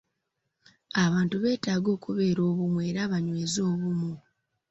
Abantu 1.03 1.35
beetaaga 1.43 1.89
okubeera 1.97 2.41
obumu 2.49 2.79
era 2.89 3.01
banyweze 3.11 3.59
obumu. 3.71 4.11